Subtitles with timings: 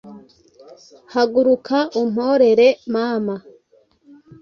[1.13, 3.35] haguruka umporere mana